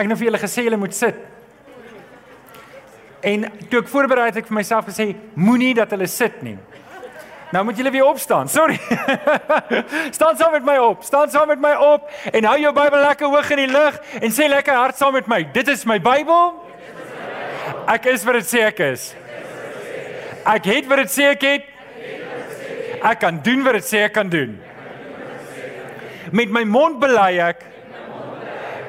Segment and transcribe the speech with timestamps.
[0.00, 1.16] Ek het nou vir julle gesê julle moet sit.
[3.20, 6.54] En toe ek voorberei het ek vir myself gesê moenie dat hulle sit nie.
[7.52, 8.48] Nou moet julle weer opstaan.
[8.48, 8.78] Sorry.
[10.16, 11.04] staan saam met my op.
[11.04, 14.32] Staan saam met my op en hou jou Bybel lekker hoog in die lug en
[14.32, 15.42] sê lekker hard saam met my.
[15.52, 16.54] Dit is my Bybel.
[17.92, 19.10] Ek is wat dit sê ek is.
[20.48, 21.68] Ek het wat dit sê ek het.
[23.04, 24.56] Ek kan doen wat dit sê ek kan doen.
[26.32, 27.68] Met my mond bely ek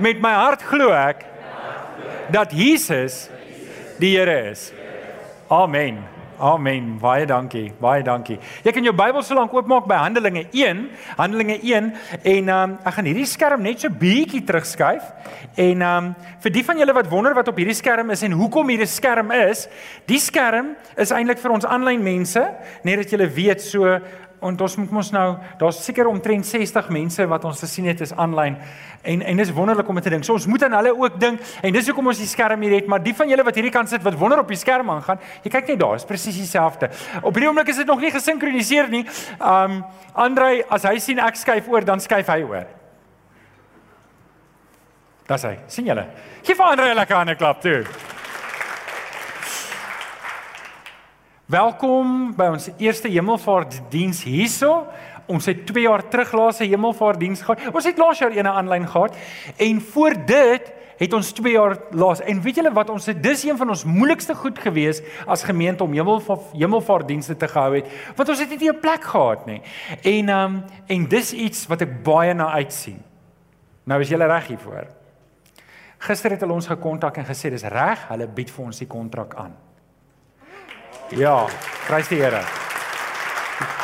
[0.02, 1.28] met my hart glo ek
[2.32, 3.28] dat Jesus
[4.02, 4.72] die Here is.
[5.52, 6.02] Amen.
[6.42, 6.96] Amen.
[6.98, 7.68] Baie dankie.
[7.78, 8.40] Baie dankie.
[8.66, 10.80] Jy kan jou Bybel so lank oopmaak by Handelinge 1,
[11.20, 11.92] Handelinge 1
[12.32, 15.06] en um, ek gaan hierdie skerm net so bietjie terugskuif
[15.62, 16.08] en um,
[16.42, 19.30] vir die van julle wat wonder wat op hierdie skerm is en hoekom hierdie skerm
[19.38, 19.68] is,
[20.10, 22.42] die skerm is eintlik vir ons aanlyn mense,
[22.88, 24.00] net dat julle weet so
[24.42, 25.26] en ons moet mos nou
[25.60, 28.58] daar's seker omtrent 60 mense wat ons gesien het is aanlyn
[29.06, 30.26] en en dis wonderlik om te dink.
[30.26, 32.90] So ons moet aan hulle ook dink en dis hoekom ons die skerm hier het,
[32.90, 35.54] maar die van julle wat hierdie kant sit wat wonder op die skerm aangaan, jy
[35.54, 36.90] kyk net daar, is presies dieselfde.
[37.22, 39.06] Op hierdie oomblik is dit nog nie gesinkroniseer nie.
[39.40, 39.84] Um
[40.14, 42.66] Andrei, as hy sien ek skuif oor, dan skuif hy oor.
[45.30, 45.58] Daar's hy.
[45.72, 46.08] sien julle?
[46.44, 47.86] Gee vir Andrei 'n lekker hande klap toe.
[51.52, 54.86] Welkom by ons eerste hemelvaartdiens hierso.
[55.28, 57.74] Ons het 2 jaar terug laas 'n hemelvaartdiens gehad.
[57.76, 59.18] Ons het laas jaar eene aanlyn gehad
[59.58, 62.22] en voor dit het ons 2 jaar laas.
[62.22, 65.84] En weet julle wat ons het dis een van ons moeilikste goed gewees as gemeente
[65.84, 69.62] om hemelvaart hemelvaartdienste te gehou het, want ons het nie 'n plek gehad nie.
[70.02, 73.04] En ehm um, en dis iets wat ek baie na uitsien.
[73.84, 74.88] Nou is julle reg hiervoor.
[75.98, 79.36] Gister het hulle ons gekontak en gesê dis reg, hulle bied vir ons die kontrak
[79.36, 79.71] aan.
[81.12, 81.46] Ja,
[81.88, 82.40] prys die Here.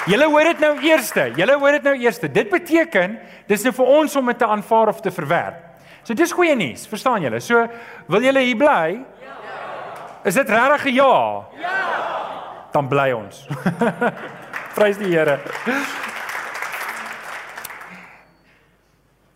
[0.08, 1.26] Julle hoor dit nou eerste.
[1.36, 2.30] Julle hoor dit nou eerste.
[2.32, 3.18] Dit beteken
[3.50, 5.60] dis nou vir ons om dit te aanvaar of te verwerp.
[6.08, 7.42] So dis goeie nuus, verstaan julle?
[7.44, 7.66] So
[8.08, 9.02] wil julle hier bly?
[9.26, 9.36] Ja.
[10.24, 11.44] Is dit regtig 'n ja?
[11.60, 11.76] Ja.
[12.72, 13.48] Dan bly ons.
[14.78, 15.40] Prys die Here.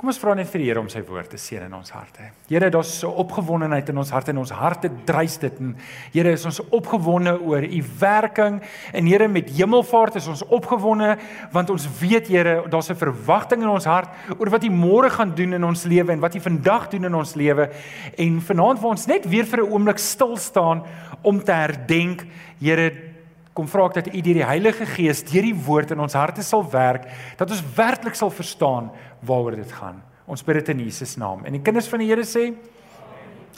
[0.01, 2.31] Kom ons vra net vir die Here om sy woord te seën in ons harte.
[2.49, 5.59] Here, daar's so opgewondenheid in ons harte en ons harte dreis dit.
[5.61, 5.75] En
[6.09, 8.57] Here, is ons opgewonde oor u werking.
[8.97, 11.11] En Here met hemelvaart is ons opgewonde
[11.53, 15.35] want ons weet Here, daar's 'n verwagting in ons hart oor wat u môre gaan
[15.35, 17.69] doen in ons lewe en wat u vandag doen in ons lewe.
[18.17, 20.81] En vanaand wil ons net weer vir 'n oomblik stil staan
[21.21, 22.25] om te herdenk,
[22.57, 23.10] Here
[23.53, 26.43] Kom vra ek dat U deur die Heilige Gees deur die woord in ons harte
[26.43, 28.91] sal werk, dat ons werklik sal verstaan
[29.27, 29.99] waaroor dit gaan.
[30.25, 31.43] Ons bid dit in Jesus naam.
[31.45, 32.53] En die kinders van die Here sê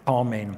[0.10, 0.58] Amen.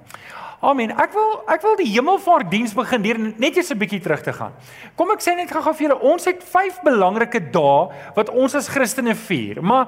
[0.65, 0.93] Amen.
[0.97, 4.53] Ek wil ek wil die hemelvaartdiens begin deur net eers 'n bietjie terug te gaan.
[4.95, 8.69] Kom ek sê net gou-gou vir julle, ons het 5 belangrike dae wat ons as
[8.69, 9.87] Christene vier, maar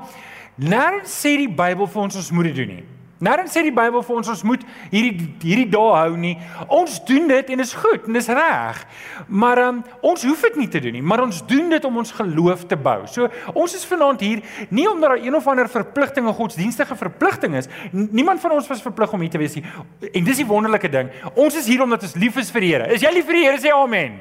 [0.60, 2.97] nêrens sê die Bybel vir ons ons moet dit doen nie.
[3.18, 6.36] Nêrens sê die Bybel vir ons ons moet hierdie hierdie dae hou nie.
[6.70, 8.84] Ons doen dit en is goed en is reg.
[9.28, 12.14] Maar um, ons hoef dit nie te doen nie, maar ons doen dit om ons
[12.20, 13.00] geloof te bou.
[13.10, 17.58] So ons is vanaand hier nie omdat daar een of ander verpligting of godsdienstige verpligting
[17.58, 17.72] is.
[17.92, 19.66] Niemand van ons was verplig om hier te wees nie.
[20.14, 21.10] En dis die wonderlike ding.
[21.34, 22.88] Ons is hier omdat ons lief is vir die Here.
[22.94, 23.62] Is jy lief vir die Here?
[23.64, 24.20] Sê amen.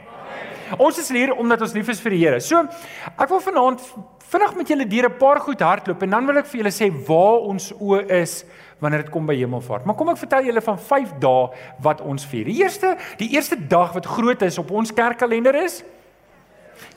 [0.83, 2.41] Ons is hier omdat ons lief is vir die Here.
[2.41, 2.65] So
[3.13, 3.85] ek wil vanaand
[4.27, 6.91] vinnig met julle deur 'n paar goed hardloop en dan wil ek vir julle sê
[7.07, 8.45] waar ons o is
[8.79, 9.85] wanneer dit kom by hemelvaart.
[9.85, 11.49] Maar kom ek vertel julle van 5 dae
[11.85, 12.45] wat ons vier.
[12.45, 15.83] Die eerste, die eerste dag wat groot is op ons kerkkalender is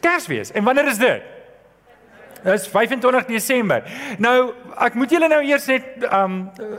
[0.04, 0.52] Kersfees.
[0.52, 1.22] En wanneer is dit?
[2.44, 3.84] Dis 25 Desember.
[4.18, 6.38] Nou, ek moet julle nou eers net um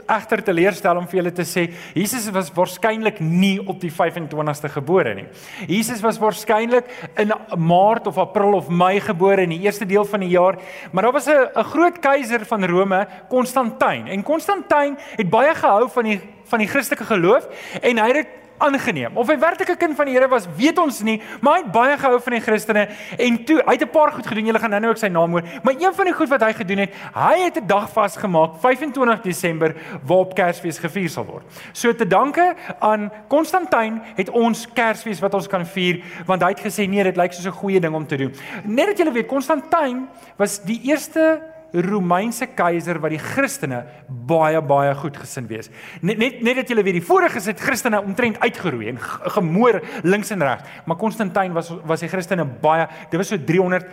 [0.09, 5.13] egter teleurstel om vir julle te sê, Jesus was waarskynlik nie op die 25ste gebore
[5.19, 5.27] nie.
[5.69, 6.89] Jesus was waarskynlik
[7.21, 10.57] in Maart of April of Mei gebore in die eerste deel van die jaar,
[10.91, 14.07] maar daar was 'n 'n groot keiser van Rome, Konstantin.
[14.07, 16.21] En Konstantin het baie gehou van die
[16.51, 17.47] van die Christelike geloof
[17.81, 19.17] en hy het aangeneem.
[19.17, 21.71] Of hy werklik 'n kind van die Here was, weet ons nie, maar hy het
[21.71, 24.45] baie gehou van die Christene en toe hy het 'n paar goed gedoen.
[24.45, 25.43] Julle gaan nou-nou ook sy naam hoor.
[25.63, 29.21] Maar een van die goed wat hy gedoen het, hy het 'n dag vasgemaak, 25
[29.21, 31.43] Desember, waarop Kersfees gevier sal word.
[31.71, 36.59] So te danke aan Konstantin het ons Kersfees wat ons kan vier, want hy het
[36.59, 38.33] gesê nee, dit lyk soos 'n goeie ding om te doen.
[38.63, 40.07] Net dat julle weet, Konstantin
[40.37, 45.71] was die eerste Romeinse keiser wat die Christene baie baie goed gesind wees.
[46.01, 48.99] Net net net dat julle weet die vorige het Christene omtrent uitgeroei en
[49.37, 53.85] gemoor links en regs, maar Konstantin was was die Christene baie dit was so 300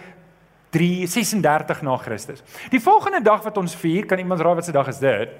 [0.71, 2.43] 336 na Christus.
[2.71, 5.31] Die volgende dag wat ons vier, kan iemand raai wat se dag is dit?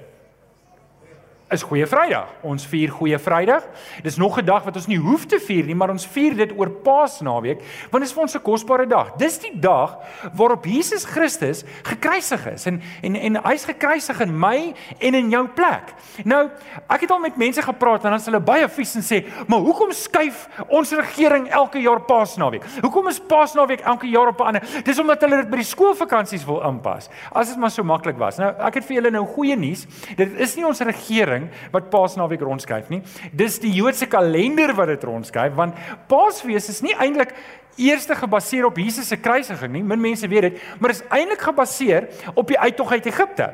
[1.49, 2.29] Is Goeie Vrydag.
[2.45, 3.65] Ons vier Goeie Vrydag.
[4.03, 6.51] Dis nog 'n dag wat ons nie hoef te vier nie, maar ons vier dit
[6.57, 9.15] oor Paasnaweek, want dit is vir ons 'n kosbare dag.
[9.17, 9.97] Dis die dag
[10.33, 15.47] waarop Jesus Christus gekruisig is en en en hy's gekruisig in my en in jou
[15.47, 15.93] plek.
[16.23, 16.49] Nou,
[16.89, 19.59] ek het al met mense gepraat en dan is hulle baie vies en sê, "Maar
[19.59, 22.63] hoekom skuif ons regering elke jaar Paasnaweek?
[22.81, 26.45] Hoekom is Paasnaweek elke jaar op 'n ander?" Dis omdat hulle dit by die skoolvakansies
[26.45, 27.09] wil inpas.
[27.31, 28.37] As dit maar so maklik was.
[28.37, 29.87] Nou, ek het vir julle nou goeie nuus.
[30.15, 33.01] Dit is nie ons regering ding wat Paasnaweek rondskuif nie.
[33.33, 35.79] Dis die Joodse kalender wat dit rondskuif want
[36.11, 37.33] Paasfees is nie eintlik
[37.79, 39.83] eerste gebaseer op Jesus se kruisiging nie.
[39.83, 43.49] Min mense weet dit, maar is eintlik gebaseer op die uittog uit Egipte.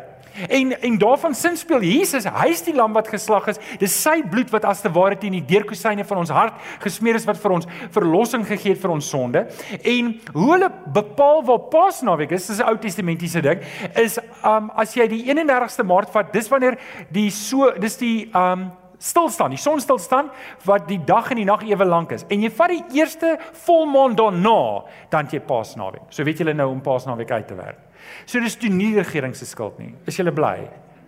[0.50, 3.60] En en daarvan sin speel Jesus, hy's die lam wat geslag is.
[3.80, 7.28] Dis sy bloed wat as te ware teen die deurkusyne van ons hart gesmeer is
[7.28, 9.46] wat vir ons verlossing gegee het vir ons sonde.
[9.82, 13.62] En hoe hulle bepaal waar Paasnaweek is, dis 'n Ou Testamentiese ding,
[13.96, 16.78] is um as jy die 31ste Maart vat, dis wanneer
[17.10, 20.32] die so dis die um stilstaan, die son stilstaan
[20.66, 22.26] wat die dag en die nag ewe lank is.
[22.32, 23.36] En jy vat die eerste
[23.66, 26.10] volmaan daarna, dan jy Paasnaweek.
[26.10, 27.85] So weet julle nou om Paasnaweek uit te werk.
[28.26, 29.94] So dis toe nie regering se skuld nie.
[30.08, 30.58] Is julle bly?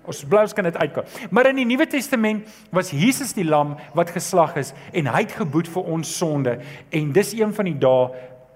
[0.07, 1.03] Ons bly ons kan dit uitkom.
[1.35, 5.35] Maar in die Nuwe Testament was Jesus die lam wat geslag is en hy het
[5.35, 6.57] geboet vir ons sonde
[6.95, 8.07] en dis een van die dae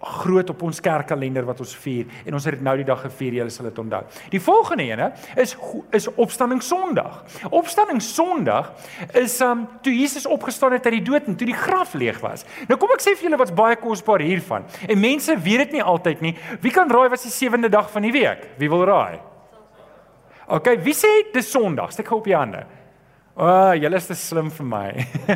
[0.01, 3.37] groot op ons kerkkalender wat ons vier en ons het dit nou die dag gevier,
[3.39, 4.01] julle sal dit onthou.
[4.33, 5.55] Die volgende ene is
[5.95, 7.23] is Opstanding Sondag.
[7.49, 8.71] Opstanding Sondag
[9.13, 12.45] is um toe Jesus opgestaan het uit die dood en toe die graf leeg was.
[12.67, 14.65] Nou kom ek sê vir julle wat's baie kosbaar hiervan.
[14.87, 16.35] En mense weet dit nie altyd nie.
[16.61, 18.47] Wie kan raai wat die sewende dag van die week?
[18.57, 19.19] Wie wil raai?
[20.51, 21.93] OK, wie sê dis Sondag?
[21.93, 22.65] Steek gou op jou hande.
[23.31, 24.87] O, oh, julle is te slim vir my.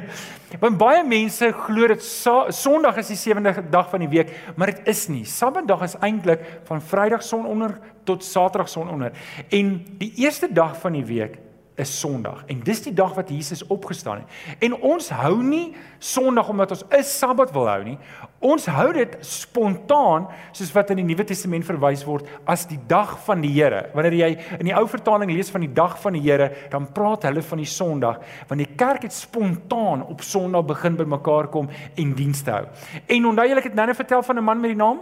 [0.62, 4.90] Want baie mense glo dit Sondag is die sewende dag van die week, maar dit
[4.92, 5.24] is nie.
[5.24, 7.78] Saterdag is eintlik van Vrydag sononder
[8.08, 9.16] tot Saterdag sononder.
[9.48, 11.40] En die eerste dag van die week
[11.76, 14.60] is Sondag en dis die dag wat Jesus opgestaan het.
[14.64, 17.98] En ons hou nie Sondag omdat ons 'n Sabbat wil hou nie.
[18.40, 23.20] Ons hou dit spontaan soos wat in die Nuwe Testament verwys word as die dag
[23.26, 23.90] van die Here.
[23.94, 27.24] Wanneer jy in die ou vertaling lees van die dag van die Here, dan praat
[27.24, 32.14] hulle van die Sondag, want die kerk het spontaan op Sondag begin bymekaar kom en
[32.14, 32.66] dienste hou.
[33.08, 35.00] En onthou julle ek het nou net vertel van 'n man met die naam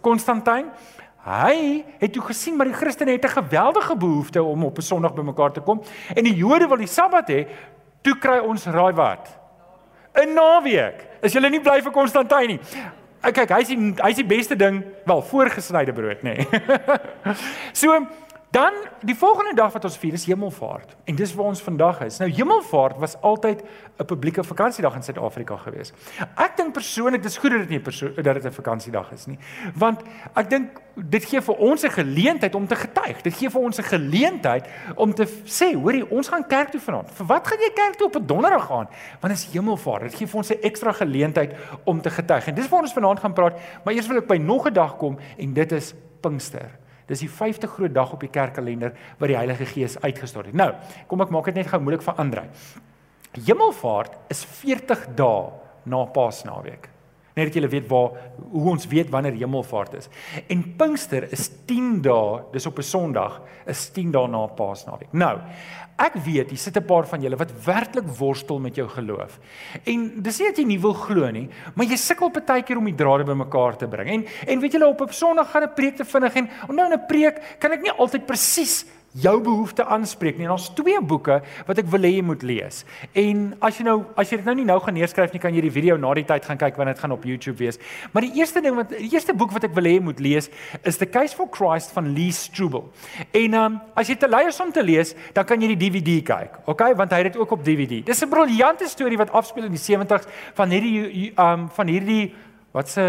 [0.00, 0.70] Konstantin.
[1.28, 5.14] Hy het toe gesien maar die Christene het 'n geweldige behoefte om op 'n Sondag
[5.14, 5.82] bymekaar te kom
[6.14, 7.46] en die Jode wil die Sabbat hê.
[8.02, 9.28] Toe kry ons raai wat?
[10.14, 11.06] 'n Naweek.
[11.20, 12.60] Is julle nie bly vir Konstantin nie?
[13.20, 16.36] Kyk, hy's die hy's die beste ding, wel voorgesnyde brood, nê.
[16.36, 16.46] Nee.
[17.80, 18.06] so
[18.50, 18.72] Dan
[19.04, 22.16] die volgende dag wat ons vier is Hemelvaart en dis waar ons vandag is.
[22.22, 23.60] Nou Hemelvaart was altyd
[23.98, 25.92] 'n publieke vakansiedag in Suid-Afrika gewees.
[26.36, 27.82] Ek dink persoonlik dis goed dat dit nie
[28.22, 29.38] dat dit 'n vakansiedag is nie.
[29.74, 30.00] Want
[30.34, 33.22] ek dink dit gee vir ons 'n geleentheid om te getuig.
[33.22, 37.10] Dit gee vir ons 'n geleentheid om te sê, hoorie, ons gaan kerk toe vanaand.
[37.10, 38.88] Vir wat gaan jy kerk toe op 'n donderdag gaan?
[39.20, 40.02] Want dit is Hemelvaart.
[40.02, 41.54] Dit gee vir ons 'n ekstra geleentheid
[41.84, 42.46] om te getuig.
[42.46, 44.96] En dis waar ons vanaand gaan praat, maar eers wil ek by nog 'n dag
[44.96, 46.87] kom en dit is Pinkster.
[47.08, 50.58] Dis die 5de groot dag op die kerkkalender wat die Heilige Gees uitgestort het.
[50.58, 50.70] Nou,
[51.08, 52.44] kom ek maak dit net gou moeilik vir Andre.
[53.38, 55.50] Hemelvaart is 40 dae
[55.88, 56.88] na Paasnaweek.
[57.38, 58.16] Net dat julle weet waar
[58.50, 60.08] hoe ons weet wanneer Hemelvaart is.
[60.50, 65.12] En Pinkster is 10 dae, dis op 'n Sondag, is 10 dae na Paasnaweek.
[65.12, 65.38] Nou,
[65.98, 69.38] Ek weet, hier sit 'n paar van julle wat werklik worstel met jou geloof.
[69.84, 72.84] En dis nie dat jy nie wil glo nie, maar jy sukkel baie keer om
[72.84, 74.08] die drade bymekaar te bring.
[74.08, 77.06] En en weet julle op 'n Sondag gaan 'n preek te vinnig en onthou 'n
[77.08, 78.84] preek kan ek nie altyd presies
[79.22, 80.48] jou behoefte aanspreek nie.
[80.48, 82.84] Daar's twee boeke wat ek wil hê jy moet lees.
[83.18, 85.64] En as jy nou as jy dit nou nie nou gaan neerskryf nie, kan jy
[85.66, 87.80] die video na die tyd gaan kyk want dit gaan op YouTube wees.
[88.12, 90.50] Maar die eerste ding wat die eerste boek wat ek wil hê jy moet lees
[90.82, 92.86] is The Case for Christ van Lee Strobel.
[93.32, 96.18] En um, as jy te lui is om te lees, dan kan jy die DVD
[96.26, 96.62] kyk.
[96.70, 98.02] Okay, want hy het dit ook op DVD.
[98.04, 102.34] Dis 'n briljante storie wat afspeel in die 70's van hierdie um van hierdie
[102.72, 103.04] wat se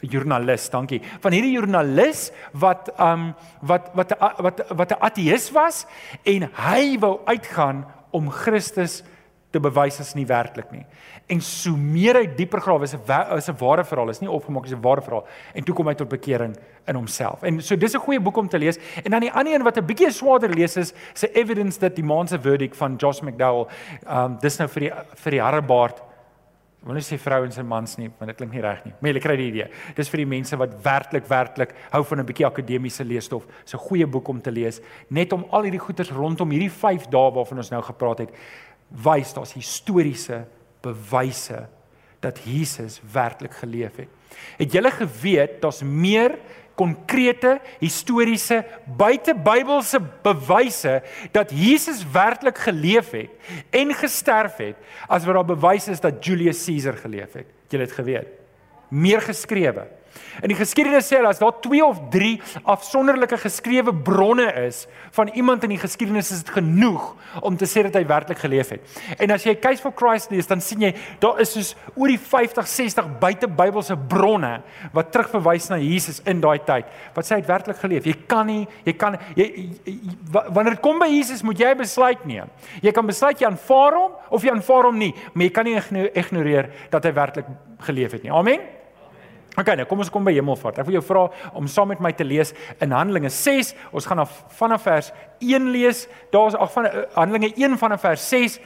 [0.00, 1.00] joernalis, dankie.
[1.20, 3.32] Van hierdie joernalis wat um
[3.66, 5.86] wat wat wat wat 'n ateïs was
[6.24, 9.02] en hy wou uitgaan om Christus
[9.50, 10.84] te bewys as nie werklik nie.
[11.32, 14.66] En so meer hy dieper grawe is 'n is 'n ware verhaal, is nie opgemaak
[14.66, 17.42] is 'n ware verhaal en toe kom hy tot bekering in homself.
[17.42, 18.78] En so dis 'n goeie boek om te lees.
[19.04, 22.32] En dan die ander een wat 'n bietjie swaarder lees is se evidence that demands
[22.32, 23.66] a verdict van Josh McDowell.
[24.06, 26.07] Um dis nou vir die vir die harrebaard
[26.88, 28.94] Ek wil nie sê vrouens en mans nie, want dit klink nie reg nie.
[28.96, 29.66] Maar jy kry die idee.
[29.92, 33.44] Dis vir die mense wat werklik werklik hou van 'n bietjie akademiese leesstof.
[33.62, 34.80] Dis 'n goeie boek om te lees,
[35.10, 38.30] net om al hierdie goeters rondom hierdie 5 dae waarvan ons nou gepraat het,
[38.88, 40.46] wys daar's historiese
[40.80, 41.68] bewyse
[42.20, 44.08] dat Jesus werklik geleef het.
[44.56, 46.38] Het julle geweet daar's meer
[46.78, 48.62] konkrete historiese
[48.98, 51.00] buitebybelse bewyse
[51.34, 53.30] dat Jesus werklik geleef het
[53.74, 54.76] en gesterf het
[55.10, 57.46] as wat daar bewys is dat Julius Caesar geleef het.
[57.46, 58.28] Het julle dit geweet?
[58.88, 59.86] Meer geskrewe.
[60.42, 62.34] In die geskiedenis sê hulle as daar 2 of 3
[62.70, 64.86] afsonderlike geskrewe bronne is
[65.16, 67.10] van iemand in die geskiedenis is dit genoeg
[67.42, 68.98] om te sê dat hy werklik geleef het.
[69.18, 72.20] En as jy Case for Christ lees, dan sien jy daar is soos oor die
[72.20, 74.54] 50, 60 buitebybelse bronne
[74.94, 76.88] wat terugverwys na Jesus in daai tyd.
[77.16, 78.08] Wat sê hy het werklik geleef?
[78.08, 79.48] Jy kan nie, jy kan jy,
[79.84, 79.96] jy
[80.30, 82.50] wanneer dit kom by Jesus, moet jy besluit neem.
[82.84, 85.78] Jy kan besluit jy aanvaar hom of jy aanvaar hom nie, maar jy kan nie
[86.14, 87.54] ignoreer dat hy werklik
[87.86, 88.34] geleef het nie.
[88.34, 88.77] Amen.
[89.56, 90.78] Okay, nou kom ons kom by Hemelvaart.
[90.78, 91.24] Ek wil jou vra
[91.58, 92.52] om saam met my te lees
[92.84, 93.72] in Handelinge 6.
[93.96, 95.12] Ons gaan af vanaf vers
[95.42, 96.04] 1 lees.
[96.34, 98.58] Daar's ag van uh, Handelinge 1 vanaf vers 6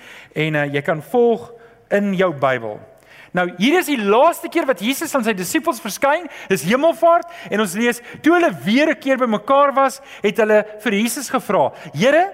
[0.44, 1.52] en uh, jy kan volg
[1.92, 2.80] in jou Bybel.
[3.32, 7.62] Nou, hier is die laaste keer wat Jesus aan sy disippels verskyn, dis Hemelvaart en
[7.64, 12.28] ons lees toe hulle weer 'n keer bymekaar was, het hulle vir Jesus gevra: "Here,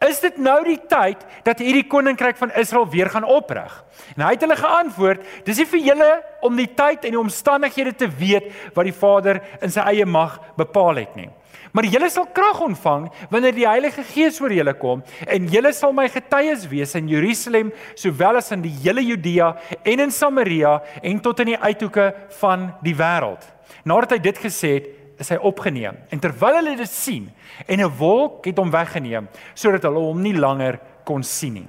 [0.00, 3.72] Is dit nou die tyd dat hierdie koninkryk van Israel weer gaan oprig?
[4.16, 6.08] En hy het hulle geantwoord: Dis nie vir julle
[6.46, 10.38] om die tyd en die omstandighede te weet wat die Vader in sy eie mag
[10.56, 11.28] bepaal het nie.
[11.76, 15.92] Maar julle sal krag ontvang wanneer die Heilige Gees oor julle kom en julle sal
[15.94, 19.52] my getuies wees in Jerusalem sowel as in die hele Judea
[19.84, 22.08] en in Samaria en tot in die uithoeke
[22.40, 23.44] van die wêreld.
[23.84, 24.88] Nadat hy dit gesê het,
[25.20, 25.98] is hy opgeneem.
[26.10, 27.28] En terwyl hulle dit sien
[27.66, 31.68] en 'n wolk het hom weggeneem sodat hulle hom nie langer kon sien nie.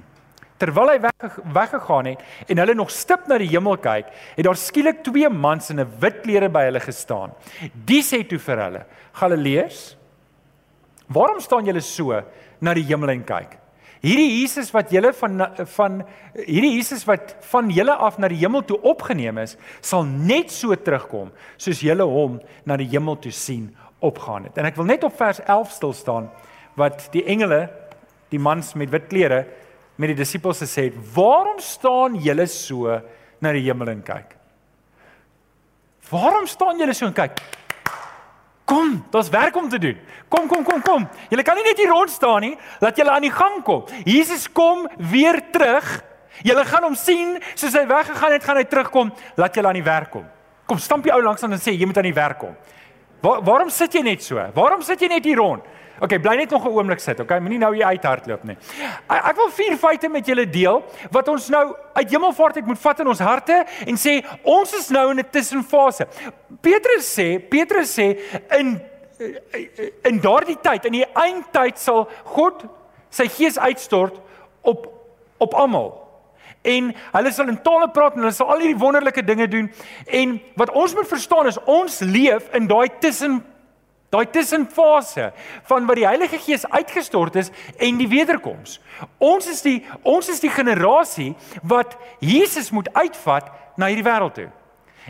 [0.58, 4.06] Terwyl hy weg, weggegaan het en hulle nog stip na die hemel kyk,
[4.36, 7.32] het daar skielik twee mans in 'n wit klere by hulle gestaan.
[7.74, 9.96] Die sê toe vir hulle: "Galileërs,
[11.08, 12.22] waarom staan julle so
[12.60, 13.61] na die hemel en kyk?
[14.02, 15.44] Hierdie Jesus wat julle van
[15.76, 16.00] van
[16.34, 20.74] hierdie Jesus wat van julle af na die hemel toe opgeneem is, sal net so
[20.74, 23.68] terugkom soos julle hom na die hemel toe sien
[24.02, 24.58] opgaan het.
[24.58, 26.28] En ek wil net op vers 11 stil staan
[26.74, 27.68] wat die engele,
[28.32, 29.44] die mans met wit klere
[30.00, 32.98] met die disippels gesê het: "Waarom staan julle so
[33.38, 34.34] na die hemel en kyk?"
[36.10, 37.38] Waarom staan julle so en kyk?
[38.72, 39.98] Kom, daar's werk om te doen.
[40.28, 41.08] Kom, kom, kom, kom.
[41.28, 42.54] Julle kan nie net hier rond staan nie.
[42.80, 43.82] Laat julle aan die gang kom.
[44.08, 45.88] Jesus kom weer terug.
[46.40, 49.10] Julle gaan hom sien soos hy weggegaan het, gaan hy terugkom.
[49.36, 50.24] Laat julle aan die werk kom.
[50.64, 52.56] Kom, stamp die ou langs aan en sê jy moet aan die werk kom.
[53.22, 54.42] Waar, waarom sit jy net so?
[54.54, 55.62] Waarom sit jy net hier rond?
[56.02, 57.38] Okay, bly net nog 'n oomblik sit, okay?
[57.38, 58.56] Moenie nou hier uithardloop nie.
[59.08, 63.00] Ek wil vier feite met julle deel wat ons nou uit hemelvaart uit moet vat
[63.00, 66.06] in ons harte en sê ons is nou in 'n tussenfase.
[66.60, 68.18] Petrus sê, Petrus sê
[68.58, 68.80] in
[70.02, 72.64] in daardie tyd, in die eindtyd sal God
[73.10, 74.18] sy gees uitstort
[74.62, 74.88] op
[75.38, 76.01] op almal.
[76.62, 79.70] En hulle sal in tale praat en hulle sal al hierdie wonderlike dinge doen.
[80.06, 83.42] En wat ons moet verstaan is ons leef in daai tussen
[84.12, 85.30] Daai tussenfase
[85.64, 87.48] van wat die Heilige Gees uitgestort is
[87.80, 88.74] en die wederkoms.
[89.16, 91.30] Ons is die ons is die generasie
[91.64, 93.48] wat Jesus moet uitvat
[93.80, 94.50] na hierdie wêreld toe.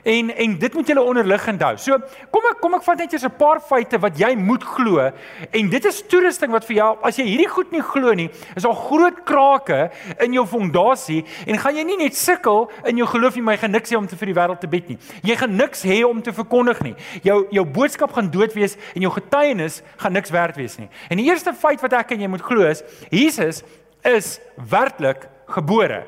[0.02, 1.74] En en dit moet julle onderliggend hou.
[1.76, 1.98] So
[2.32, 5.10] kom ek kom ek vat net eers 'n paar feite wat jy moet glo
[5.50, 8.64] en dit is toerusting wat vir jou as jy hierdie goed nie glo nie, is
[8.64, 13.34] al groot krake in jou fondasie en gaan jy nie net sukkel in jou geloof
[13.34, 14.98] nie, maar jy gaan niks hê om te vir die wêreld te bid nie.
[15.22, 16.94] Jy gaan niks hê om te verkondig nie.
[17.22, 20.88] Jou jou boodskap gaan dood wees en jou getuienis gaan niks werd wees nie.
[21.10, 23.62] En die eerste feit wat ek en jy moet glo is Jesus
[24.02, 26.06] is werklik gebore.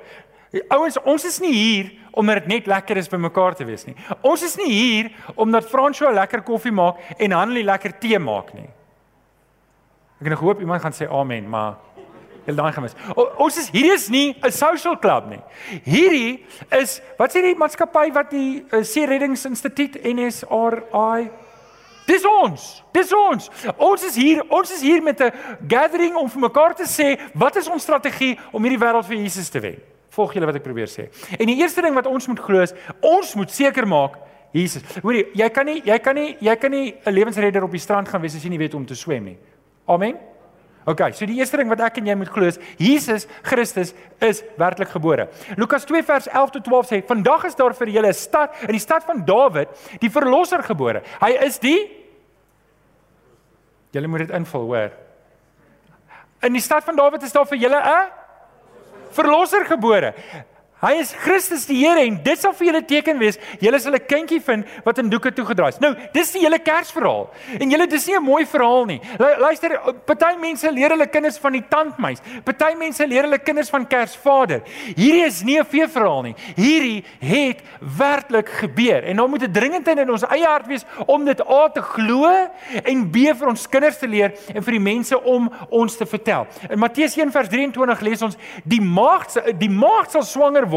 [0.68, 3.96] Ouens, ons is nie hier omdat dit net lekker is by mekaar te wees nie.
[4.22, 8.68] Ons is nie hier omdat Fransjo lekker koffie maak en Hanlie lekker tee maak nie.
[10.20, 11.80] Ek het gehoop iemand gaan sê amen, maar
[12.44, 12.94] hulle daai gemis.
[13.16, 15.42] O, ons is hierdie is nie 'n social club nie.
[15.84, 21.30] Hierdie is wat sê die maatskappy wat die uh, See Reddingsinstituut NSRI
[22.06, 22.84] Dis ons.
[22.92, 23.48] Dis ons.
[23.80, 25.32] Ons is hier, ons is hier met 'n
[25.68, 29.48] gathering om vir mekaar te sê wat is ons strategie om hierdie wêreld vir Jesus
[29.48, 29.93] te wen.
[30.14, 31.08] Volg julle wat ek probeer sê.
[31.38, 34.20] En die eerste ding wat ons moet glo is, ons moet seker maak
[34.54, 34.84] Jesus.
[35.02, 38.08] Hoorie, jy kan nie jy kan nie jy kan nie 'n lewensredder op die strand
[38.08, 39.38] gaan wees as jy nie weet hoe om te swem nie.
[39.88, 40.16] Amen.
[40.86, 44.44] OK, so die eerste ding wat ek en jy moet glo is Jesus Christus is
[44.58, 45.28] werklik gebore.
[45.56, 48.72] Lukas 2 vers 11 tot 12 sê: "Vandag is daar vir julle 'n stad in
[48.72, 49.68] die stad van Dawid,
[50.00, 51.02] die verlosser gebore.
[51.20, 52.04] Hy is die
[53.94, 54.90] Julle moet dit invul, hoor.
[56.42, 58.23] In die stad van Dawid is daar vir julle 'n
[59.14, 60.14] verlosser gebore.
[60.84, 63.38] Hy is Christus die Here en dit sal vir julle teken wees.
[63.62, 65.80] Julle sal 'n kindjie vind wat in doeke toegedraai is.
[65.80, 67.30] Nou, dis die hele Kersverhaal.
[67.58, 69.00] En julle dis nie 'n mooi verhaal nie.
[69.18, 72.20] Luister, party mense leer hulle kinders van die tandmeis.
[72.44, 74.60] Party mense leer hulle kinders van Kersvader.
[74.94, 76.34] Hierdie is nie 'n feesverhaal nie.
[76.56, 79.04] Hierdie het werklik gebeur.
[79.04, 82.50] En nou moet dit dringendheid in ons eie hart wees om dit A te glo
[82.84, 86.46] en B vir ons kinders te leer en vir die mense om ons te vertel.
[86.68, 90.73] In Matteus 1:23 lees ons die maagd die maagd sal swanger word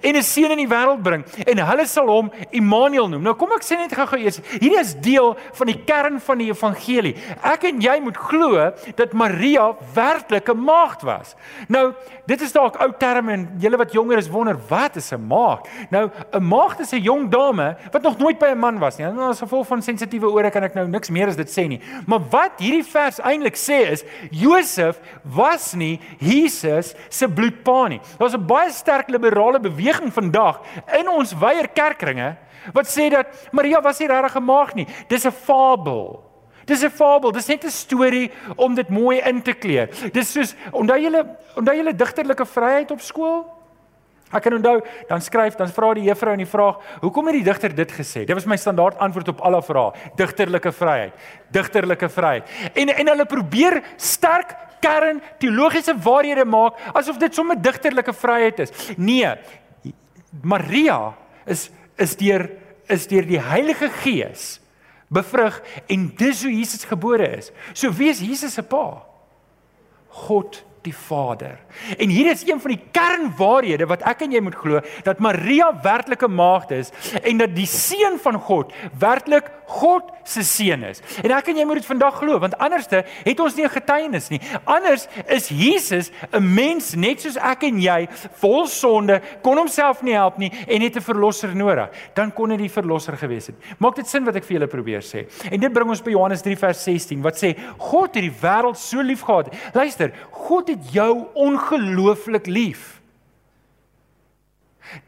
[0.00, 3.22] en 'n seun in die wêreld bring en hulle sal hom Immanuel noem.
[3.22, 6.50] Nou kom ek sê net gou-gou eers, hierdie is deel van die kern van die
[6.50, 7.14] evangelie.
[7.42, 11.34] Ek en jy moet glo dat Maria werklik 'n maagd was.
[11.68, 11.92] Nou,
[12.26, 15.68] dit is dalk ou terme en julle wat jonger is wonder wat is 'n maagd?
[15.90, 19.06] Nou, 'n maagd is 'n jong dame wat nog nooit by 'n man was nie.
[19.06, 21.80] Nou as gevolg van sensitiewe ore kan ek nou niks meer as dit sê nie.
[22.06, 28.00] Maar wat hierdie vers eintlik sê is Josef was nie Jesus se bloedpa nie.
[28.18, 30.60] Daar's 'n baie sterk liberale beweging vandag
[30.98, 32.34] in ons weier kerkringe
[32.72, 34.86] wat sê dat Maria was nie regtig 'n maagd nie.
[35.08, 36.22] Dis 'n fabel.
[36.64, 39.88] Dis 'n fabel, dis net 'n storie om dit mooi in te kleer.
[40.12, 43.44] Dis soos onthou julle onthou julle digterlike vryheid op skool?
[44.32, 47.44] Ek kan onthou, dan skryf, dan vra die juffrou in die vraag, "Hoekom het die
[47.44, 49.92] digter dit gesê?" Dit was my standaard antwoord op alle vrae.
[50.16, 51.12] Digterlike vryheid.
[51.50, 52.48] Digterlike vryheid.
[52.74, 58.74] En en hulle probeer sterk kern teologiese waarhede maak asof dit sommer digterlike vryheid is.
[58.96, 59.32] Nee.
[60.42, 61.14] Maria
[61.46, 62.48] is is deur
[62.90, 64.58] is deur die Heilige Gees
[65.14, 67.50] bevrug en dis hoe Jesus gebore is.
[67.72, 69.02] So wie is Jesus se pa?
[70.26, 71.58] God die Vader.
[71.98, 75.70] En hier is een van die kernwaarhede wat ek en jy moet glo dat Maria
[75.84, 81.00] werklike maagd is en dat die seun van God werklik God se seun is.
[81.24, 84.28] En ek en jy moet dit vandag glo want anderste het ons nie 'n getuienis
[84.28, 84.40] nie.
[84.64, 88.08] Anders is Jesus 'n mens net soos ek en jy,
[88.40, 91.88] vol sonde, kon homself nie help nie en het 'n verlosser nodig.
[92.14, 93.56] Dan kon hy die verlosser gewees het.
[93.78, 95.26] Maak dit sin wat ek vir julle probeer sê?
[95.50, 98.76] En dit bring ons by Johannes 3 vers 16 wat sê God het die wêreld
[98.76, 99.54] so liefgehad.
[99.72, 102.94] Luister, God het jou ongelooflik lief.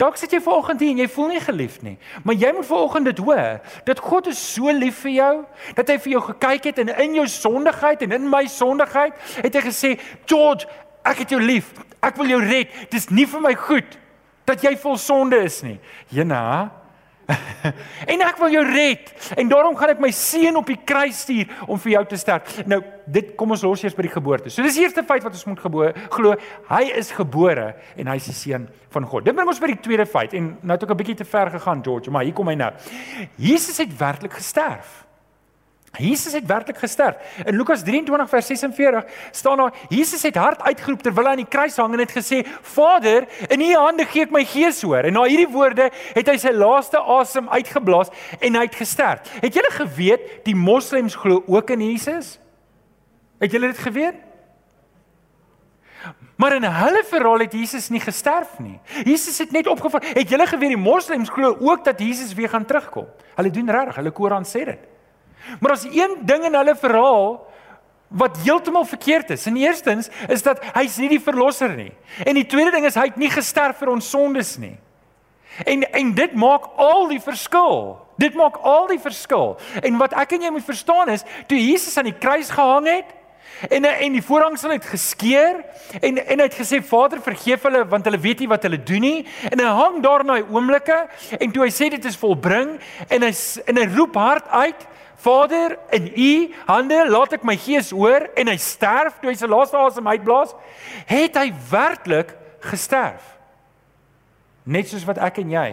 [0.00, 1.94] Dalk sit jy vanoggend hier en jy voel nie geliefd nie,
[2.24, 5.34] maar jy moet vanoggend dit hoor dat God is so lief vir jou
[5.76, 9.54] dat hy vir jou gekyk het en in jou sondigheid en in my sondigheid het
[9.54, 9.90] hy gesê,
[10.26, 10.66] "George,
[11.04, 11.72] ek het jou lief.
[12.02, 12.68] Ek wil jou red.
[12.90, 13.98] Dis nie vir my goed
[14.44, 16.72] dat jy vol sonde is nie." Jena,
[18.12, 21.50] en ek wil jou red en daarom gaan ek my seun op die kruis stuur
[21.66, 22.60] om vir jou te sterf.
[22.70, 24.52] Nou, dit kom ons los eers by die geboorte.
[24.52, 26.36] So dis die eerste feit wat ons moet glo.
[26.70, 29.26] Hy is gebore en hy is die seun van God.
[29.26, 31.50] Dit bring ons by die tweede feit en nou het ek 'n bietjie te ver
[31.50, 32.72] gegaan, George, maar hier kom hy nou.
[33.36, 35.05] Jesus het werklik gesterf.
[35.98, 37.16] Jesus het werklik gesterf.
[37.44, 41.48] In Lukas 23 vers 46 staan daar Jesus het hard uitgeroep terwyl hy aan die
[41.48, 45.12] kruis hang en het gesê: "Vader, in U hande gee ek my gees hoor." En
[45.12, 49.20] na hierdie woorde het hy sy laaste asem uitgeblaas en hy het gesterf.
[49.40, 52.38] Het julle geweet die moslems glo ook in Jesus?
[53.38, 54.14] Het julle dit geweet?
[56.36, 58.78] Maar in hulle verhaal het Jesus nie gesterf nie.
[59.04, 60.04] Jesus het net opgevaar.
[60.12, 63.06] Het julle geweet die moslems glo ook dat Jesus weer gaan terugkom?
[63.34, 64.95] Hulle doen reg, hulle Koran sê dit.
[65.60, 67.46] Maar as een ding in hulle verhaal
[68.08, 69.46] wat heeltemal verkeerd is.
[69.46, 71.92] In eerstens is dat hy's nie die verlosser nie.
[72.24, 74.76] En die tweede ding is hy het nie gesterf vir ons sondes nie.
[75.66, 77.96] En en dit maak al die verskil.
[78.20, 79.56] Dit maak al die verskil.
[79.82, 83.14] En wat ek en jy moet verstaan is, toe Jesus aan die kruis gehang het
[83.68, 85.62] en en die voorhangsel het geskeur
[86.00, 89.04] en en hy het gesê Vader vergeef hulle want hulle weet nie wat hulle doen
[89.04, 90.98] nie en hy hang daar na 'n oomblikke
[91.38, 92.76] en toe hy sê dit is volbring
[93.08, 93.32] en hy
[93.66, 98.48] en hy roep hard uit Vader, in U hande laat ek my gees hoor en
[98.48, 100.54] hy sterf toe hy sy laaste asem uitblaas,
[101.08, 103.24] het hy werklik gesterf.
[104.66, 105.68] Net soos wat ek en jy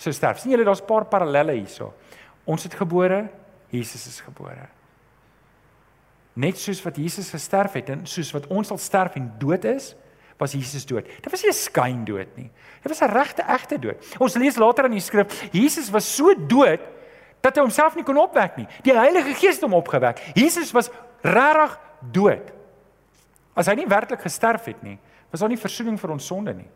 [0.00, 0.38] sou sterf.
[0.38, 1.92] sien julle daar's 'n paar parallelle hierso.
[2.46, 3.28] Ons het gebore,
[3.70, 4.68] Jesus is gebore.
[6.34, 9.94] Net soos wat Jesus gesterf het en soos wat ons sal sterf en dood is,
[10.38, 11.04] was Jesus dood.
[11.04, 12.50] Dit was nie 'n skyndood nie.
[12.82, 14.16] Dit was 'n regte egte dood.
[14.18, 16.80] Ons lees later in die skrif, Jesus was so dood
[17.40, 18.66] dat hy homself nie kon opwek nie.
[18.86, 20.20] Die Heilige Gees het hom opgewek.
[20.36, 20.90] Jesus was
[21.24, 21.78] regtig
[22.12, 22.52] dood.
[23.56, 24.98] As hy nie werklik gesterf het nie,
[25.30, 26.68] was daar nie verzoening vir ons sonde nie.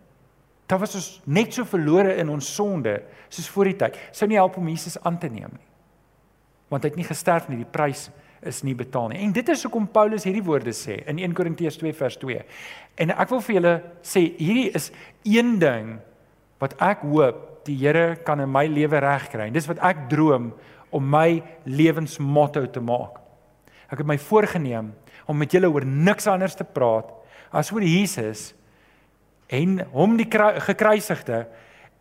[0.70, 2.96] Daar was ons net so verlore in ons sonde
[3.28, 3.96] soos voor die tyd.
[4.16, 5.66] Sou nie help om Jesus aan te neem nie.
[6.72, 8.08] Want hy het nie gesterf nie, die prys
[8.44, 9.20] is nie betaal nie.
[9.24, 12.40] En dit is hoekom Paulus hierdie woorde sê in 1 Korintiërs 2 vers 2.
[13.00, 13.74] En ek wil vir julle
[14.04, 14.90] sê hierdie is
[15.28, 15.98] een ding
[16.62, 19.50] wat ek hoop die Here kan in my lewe regkry.
[19.54, 20.52] Dis wat ek droom
[20.94, 23.18] om my lewensmotto te maak.
[23.90, 24.92] Ek het my voorgenem
[25.30, 27.10] om met julle oor niks anders te praat
[27.54, 28.52] as oor Jesus
[29.52, 30.28] en hom die
[30.66, 31.44] gekruisigde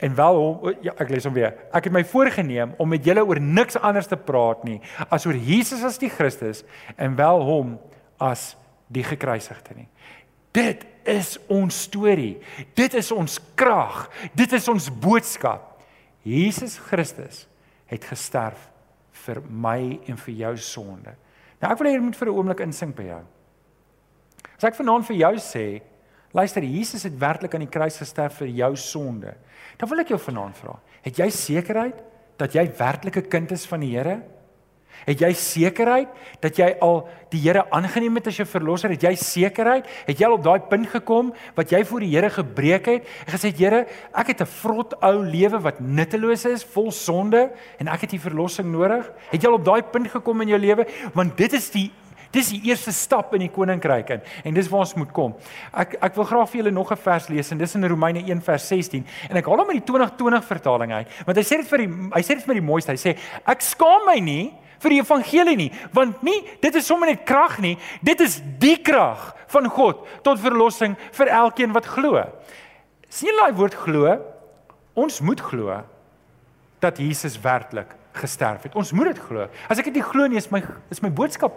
[0.04, 1.54] en wel hom ja ek lees hom weer.
[1.72, 5.38] Ek het my voorgenem om met julle oor niks anders te praat nie as oor
[5.38, 6.64] Jesus as die Christus
[6.98, 7.78] en wel hom
[8.22, 8.54] as
[8.94, 9.88] die gekruisigde nie.
[10.54, 12.38] Dit is ons storie.
[12.78, 14.06] Dit is ons krag.
[14.38, 15.72] Dit is ons boodskap.
[16.24, 17.48] Jesus Christus
[17.92, 18.70] het gesterf
[19.26, 21.16] vir my en vir jou sonde.
[21.60, 23.24] Nou ek wil hê jy moet vir 'n oomblik insink by jou.
[24.58, 25.82] As ek vanaand vir jou sê,
[26.34, 29.36] luister, Jesus het werklik aan die kruis gesterf vir jou sonde.
[29.78, 32.04] Dan wil ek jou vanaand vra, het jy sekerheid
[32.38, 34.22] dat jy werklik 'n kind is van die Here?
[35.04, 36.12] Het jy sekerheid
[36.44, 37.02] dat jy al
[37.34, 38.94] die Here aangeneem het as jou verlosser?
[38.94, 39.88] Het jy sekerheid?
[40.08, 43.34] Het jy al op daai punt gekom wat jy voor die Here gebreek het en
[43.34, 47.88] gesê het Here, ek het 'n vrot ou lewe wat nutteloos is, vol sonde en
[47.88, 49.12] ek het U verlossing nodig?
[49.32, 50.88] Het jy al op daai punt gekom in jou lewe?
[51.14, 51.92] Want dit is die
[52.34, 55.36] Dis die eerste stap in die koninkryk in en dis waar ons moet kom.
[55.78, 58.42] Ek ek wil graag vir julle nog 'n vers lees en dis in Romeine 1
[58.42, 61.68] vers 16 en ek haal hom uit die 2020 vertaling uit want hy sê dit
[61.68, 62.92] vir die hy sê dit vir die mooiste.
[62.92, 64.54] Hy sê ek skaam my nie
[64.84, 68.78] vir die evangelie nie want nie dit is sommer net krag nie dit is die
[68.84, 72.22] krag van God tot verlossing vir elkeen wat glo.
[73.10, 74.16] Sien jy daai woord glo?
[74.98, 75.82] Ons moet glo
[76.84, 78.76] dat Jesus werklik gesterf het.
[78.78, 79.48] Ons moet dit glo.
[79.70, 80.62] As ek dit nie glo nie, is my
[80.94, 81.56] is my boodskap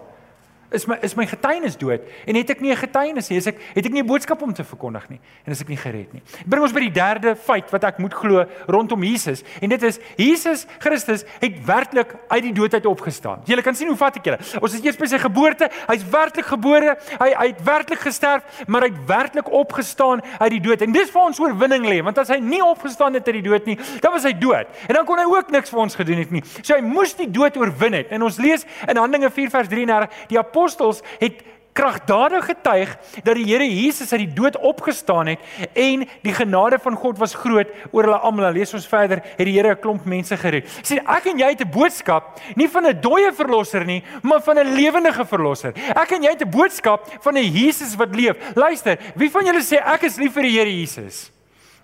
[0.70, 3.58] is my is my getuienis dood en het ek nie 'n getuienis nie, is ek
[3.74, 6.22] het ek nie 'n boodskap om te verkondig nie en is ek nie gered nie.
[6.46, 9.98] Bring ons by die derde feit wat ek moet glo rondom Jesus en dit is
[10.16, 13.42] Jesus Christus het werklik uit die dood uit opgestaan.
[13.46, 14.38] Jy kan sien hoe vat ek julle.
[14.60, 18.82] Ons is eers by sy geboorte, hy's werklik gebore, hy hy het werklik gesterf, maar
[18.82, 22.28] hy het werklik opgestaan uit die dood en dis vir ons oorwinning lê, want as
[22.28, 24.66] hy nie opgestaan het uit die dood nie, dan was hy dood.
[24.88, 26.42] En dan kon hy ook niks vir ons gedoen het nie.
[26.62, 28.12] So hy moes die dood oorwin het.
[28.14, 31.44] En ons lees in Handelinge 4 vers 33 die apostels het
[31.76, 35.42] kragtadig getuig dat die Here Jesus uit die dood opgestaan het
[35.76, 38.54] en die genade van God was groot oor hulle almal.
[38.56, 40.64] Lees ons verder, het die Here 'n klomp mense gered.
[40.82, 44.58] Sien, ek en jy het 'n boodskap, nie van 'n dooie verlosser nie, maar van
[44.58, 45.74] 'n lewendige verlosser.
[45.94, 48.36] Ek en jy het 'n boodskap van 'n Jesus wat leef.
[48.54, 51.30] Luister, wie van julle sê ek is lief vir die Here Jesus?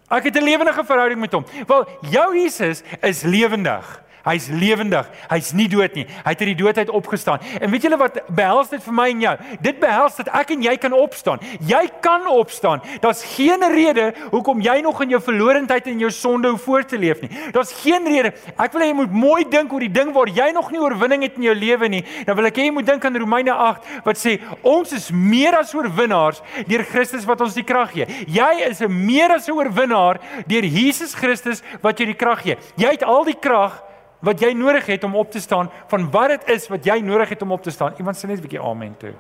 [0.09, 1.45] Ek het 'n lewendige verhouding met hom.
[1.67, 4.03] Wel, jou Jesus is lewendig.
[4.23, 5.09] Hy's lewendig.
[5.31, 6.05] Hy's nie dood nie.
[6.07, 7.43] Hy het uit die dood uit opgestaan.
[7.61, 9.35] En weet julle wat behels dit vir my en jou?
[9.65, 11.43] Dit behels dat ek en jy kan opstaan.
[11.67, 12.83] Jy kan opstaan.
[13.03, 17.01] Daar's geen rede hoekom jy nog in jou verlorendheid en jou sonde hoef voort te
[17.01, 17.31] leef nie.
[17.55, 18.33] Daar's geen rede.
[18.57, 21.27] Ek wil hê jy moet mooi dink oor die ding waar jy nog nie oorwinning
[21.27, 22.03] het in jou lewe nie.
[22.27, 25.59] Dan wil ek hê jy moet dink aan Romeine 8 wat sê ons is meer
[25.59, 28.07] as oorwinnaars deur Christus wat ons die krag gee.
[28.31, 32.57] Jy is 'n meer as 'n oorwinnaar deur Jesus Christus wat jou die krag gee.
[32.77, 33.83] Jy het al die krag
[34.23, 37.29] wat jy nodig het om op te staan van wat dit is wat jy nodig
[37.35, 37.95] het om op te staan.
[37.99, 39.15] Iemand sê net 'n bietjie amen toe.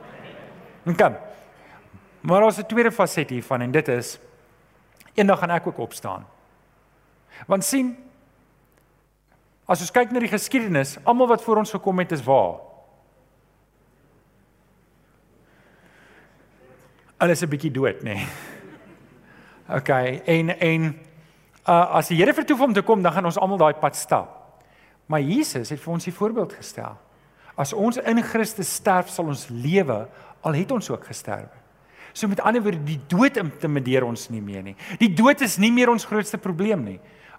[0.85, 1.17] En kom.
[2.21, 4.19] Maar ons het 'n tweede faset hiervan en dit is
[5.15, 6.27] eendag gaan ek ook opstaan.
[7.47, 7.97] Want sien
[9.67, 12.61] as ons kyk na die geskiedenis, almal wat voor ons gekom het is waar.
[17.17, 18.15] Alles 'n bietjie dood, nê.
[18.15, 18.27] Nee.
[19.79, 19.89] OK,
[20.27, 21.01] en en
[21.69, 24.42] uh, as die Here vertoef om te kom, dan gaan ons almal daai pad stap.
[25.13, 26.97] Maar Jesus het vir ons die voorbeeld gestel.
[27.61, 30.07] As ons in Christus sterf, sal ons lewe
[30.43, 31.53] al het ons ook gesterwe.
[32.13, 34.75] So met ander woorde, die dood intimideer ons nie meer nie.
[35.01, 36.99] Die dood is nie meer ons grootste probleem nie.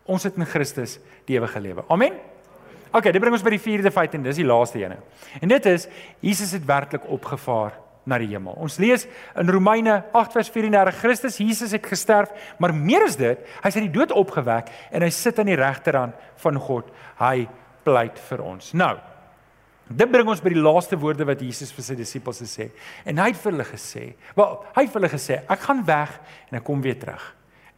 [0.09, 1.85] Ons het in Christus die ewige lewe.
[1.93, 2.17] Amen.
[2.93, 4.99] OK, dit bring ons by die vierde feit en dis die laaste ene.
[5.41, 5.87] En dit is
[6.21, 8.53] Jesus het werklik opgevaar na die hemel.
[8.61, 9.07] Ons lees
[9.39, 13.77] in Romeine 8 vers 34 Christus Jesus het gesterf, maar meer as dit, hy is
[13.79, 16.91] uit die dood opgewek en hy sit aan die regterhand van God.
[17.21, 17.47] Hy
[17.83, 18.71] pleit vir ons.
[18.77, 18.95] Nou,
[19.87, 22.83] dit bring ons by die laaste woorde wat Jesus vir sy disippels gesê het.
[23.05, 24.03] En hy het vir hulle gesê,
[24.37, 26.19] wel, hy het vir hulle gesê, ek gaan weg
[26.49, 27.23] en ek kom weer terug.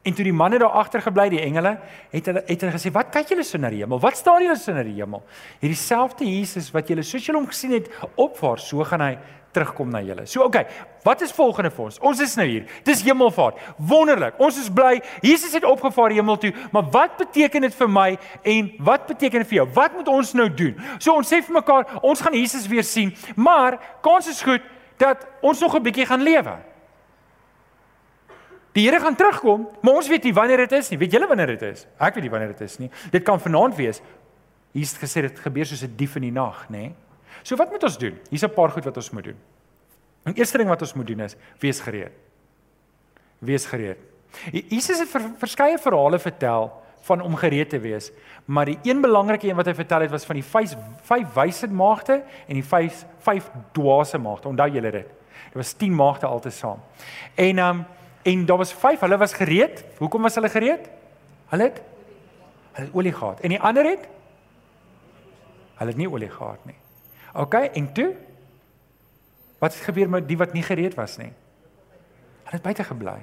[0.05, 1.79] En toe die manne daar agter gebly, die engele,
[2.11, 3.99] het hulle het hulle gesê, "Wat kyk julle so na die hemel?
[3.99, 5.23] Wat staan julle so na die hemel?"
[5.59, 9.17] Hierdie selfde Jesus wat julle soos julle hom gesien het opvaar, so gaan hy
[9.55, 10.25] terugkom na julle.
[10.29, 10.65] So okay,
[11.05, 11.99] wat is volgende vir ons?
[12.03, 12.67] Ons is nou hier.
[12.87, 13.61] Dis hemelvaart.
[13.89, 14.39] Wonderlik.
[14.43, 14.97] Ons is bly.
[15.23, 18.09] Jesus het opgevaar hemel toe, maar wat beteken dit vir my
[18.55, 19.67] en wat beteken dit vir jou?
[19.77, 20.75] Wat moet ons nou doen?
[20.99, 24.63] So ons sê vir mekaar, ons gaan Jesus weer sien, maar kans is goed
[25.01, 26.57] dat ons nog 'n bietjie gaan lewe.
[28.75, 30.97] Die Here gaan terugkom, maar ons weet nie wanneer dit is nie.
[30.99, 31.87] Weet julle wanneer dit is?
[31.97, 32.91] Ek weet nie wanneer dit is nie.
[33.11, 34.01] Dit kan vanaand wees.
[34.75, 36.77] Hier's gesê dit gebeur soos 'n dief in die nag, nê?
[36.77, 36.95] Nee?
[37.45, 38.17] So wat moet ons doen?
[38.29, 39.37] Hier's 'n paar goed wat ons moet doen.
[40.23, 42.11] Die eerste ding wat ons moet doen is wees gereed.
[43.39, 43.97] Wees gereed.
[44.51, 48.11] Jesus het ver, verskeie verhale vertel van om gereed te wees,
[48.45, 51.67] maar die een belangrike een wat hy vertel het was van die vyf vyf wyse
[51.67, 54.47] maagde en die vyf vyf dwaase maagde.
[54.47, 55.07] Onthou julle dit?
[55.45, 56.79] Dit was 10 maagde altesaam.
[57.35, 57.85] En um
[58.25, 59.83] En daar was 5, hulle was gereed.
[59.97, 60.89] Hoekom was hulle gereed?
[61.47, 61.81] Hulle het
[62.71, 63.39] hulle het olie gehad.
[63.39, 64.07] En die ander het
[65.75, 66.75] hulle het nie olie gehad nie.
[67.35, 68.13] OK, en toe
[69.65, 71.31] Wat het gebeur met die wat nie gereed was nie?
[72.45, 73.17] Hulle het buite gebly.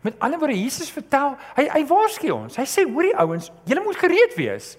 [0.00, 2.56] Met ander woorde Jesus vertel, hy hy waarsku ons.
[2.58, 4.74] Hy sê hoorie ouens, julle moet gereed wees.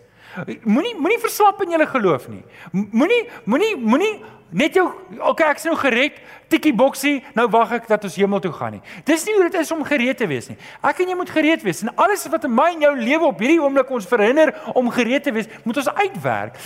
[0.68, 2.42] Moenie moenie verslap in julle geloof nie.
[2.74, 4.12] Moenie moenie moenie
[4.56, 4.88] net jou
[5.20, 6.18] okay, ek's nou gered,
[6.52, 8.82] tikkie boksie, nou wag ek dat ons hemel toe gaan nie.
[9.08, 10.58] Dis nie hoe dit is om gereed te wees nie.
[10.86, 13.42] Ek en jy moet gereed wees en alles wat in my en jou lewe op
[13.42, 16.60] hierdie oomblik ons verhinder om gereed te wees, moet ons uitwerk.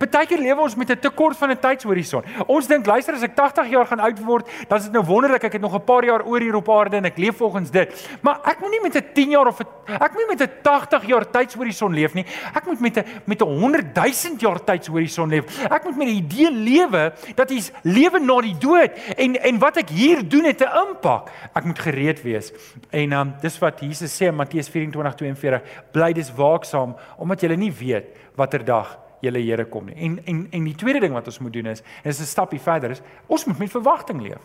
[0.00, 2.24] Partykeer lewe ons met 'n tekort van 'n tydshorison.
[2.46, 5.44] Ons dink, luister, as ek 80 jaar gaan oud word, dan is dit nou wonderlik
[5.44, 8.08] ek het nog 'n paar jaar oor hier op aarde en ek leef volgens dit.
[8.22, 11.06] Maar ek moet nie met 'n 10 jaar of 'n ek moet met 'n 80
[11.06, 12.24] jaar tydshorison leef nie.
[12.54, 15.44] Ek moet met 'n met 'n 100 000 jaar tydshorison leef.
[15.70, 19.76] Ek moet met die idee lewe dat hier's lewe na die dood en en wat
[19.76, 21.30] ek hier doen het 'n impak.
[21.54, 22.52] Ek moet gereed wees.
[22.90, 27.72] En um, dis wat Jesus sê in Matteus 24:42, bly dis waaksaam omdat jy nie
[27.72, 29.94] weet watter dag julle Here kom nie.
[29.94, 32.60] En en en die tweede ding wat ons moet doen is, en dis 'n stappie
[32.60, 34.42] verder is, ons moet met verwagting leef.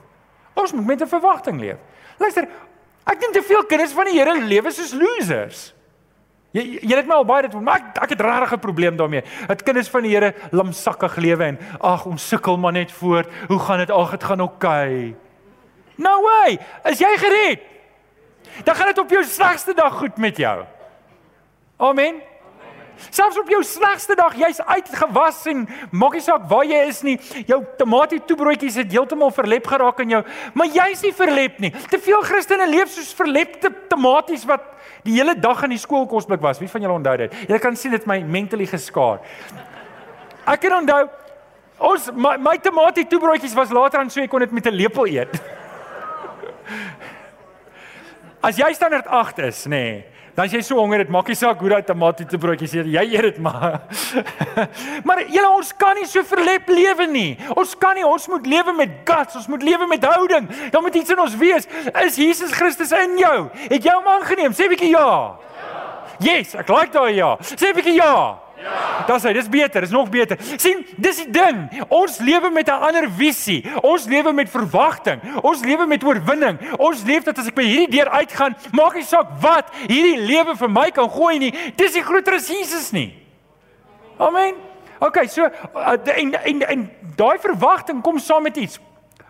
[0.54, 1.78] Ons moet met 'n verwagting leef.
[2.18, 2.48] Luister,
[3.06, 5.74] ek dink te veel kinders van die Here lewe soos losers.
[6.52, 9.24] Jy jy het my al baie dit maar ek, ek het regtig 'n probleem daarmee.
[9.48, 13.30] Het kinders van die Here lamsakkig lewe en ag ons sukkel maar net voort.
[13.48, 13.92] Hoe gaan dit?
[13.92, 15.16] Ag dit gaan oukei.
[15.16, 15.16] Okay.
[15.96, 16.60] No way.
[16.84, 17.60] Is jy gered?
[18.64, 20.66] Dan gaan dit op jou slegste dag goed met jou.
[21.78, 22.22] Amen.
[23.10, 27.18] Selfs op jou slegste dag, jy's uitgewas en maak nie saak waar jy is nie.
[27.50, 30.22] Jou tamatie toebroodjies het heeltemal verlep geraak in jou,
[30.54, 31.72] maar jy's nie verlep nie.
[31.90, 34.68] Te veel Christene leef soos verlepte tamaties wat
[35.06, 36.62] die hele dag in die skoolkosblik was.
[36.62, 37.36] Wie van julle onthou dit?
[37.50, 39.24] Jy kan sien dit my mentally geskaar.
[40.46, 41.04] Ek kan onthou
[41.82, 45.08] ons my, my tamatie toebroodjies was later aan so ek kon dit met 'n lepel
[45.10, 45.34] eet.
[48.48, 51.36] As jy standaard 8 is, nê, nee, Dan as jy so honger het, maak nie
[51.36, 53.82] saak hoe daai tomatie broodjies eet, jy eet dit maar.
[55.08, 57.32] maar julle ons kan nie so verlep lewe nie.
[57.56, 60.48] Ons kan nie, ons moet lewe met guts, ons moet lewe met houding.
[60.72, 61.68] Dan moet iets in ons wees.
[62.06, 63.38] Is Jesus Christus in jou?
[63.68, 64.56] Het jy hom aangeneem?
[64.56, 65.10] Sê bietjie ja.
[65.60, 65.84] Ja.
[66.22, 67.36] Yes, ek like daai ja.
[67.42, 68.14] Sê bietjie ja.
[68.14, 68.51] Ja.
[69.08, 70.38] Dis hy, dis beter, is nog beter.
[70.58, 71.64] sien, dis die ding.
[71.90, 73.66] Ons lewe met 'n ander visie.
[73.82, 75.22] Ons lewe met verwagting.
[75.42, 76.60] Ons lewe met oorwinning.
[76.78, 80.56] Ons leef dat as ek by hierdie deur uitgaan, maak nie saak wat hierdie lewe
[80.56, 81.54] vir my kan gooi nie.
[81.76, 83.14] Dis die groter as Jesus nie.
[84.18, 84.56] Amen.
[85.00, 85.46] OK, so
[85.76, 88.80] uh, en en en daai verwagting kom saam met iets.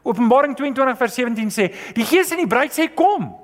[0.03, 3.40] Openbaring 22 vers 17 sê, die Gees en die bruid sê kom.